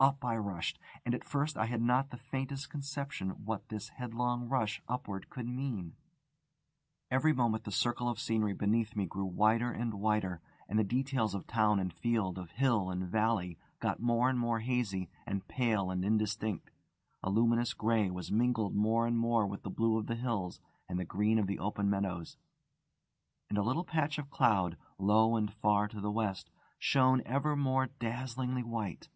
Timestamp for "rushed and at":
0.34-1.22